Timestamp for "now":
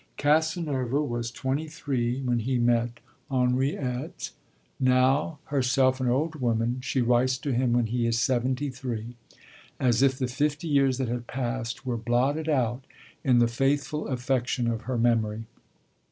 4.79-5.37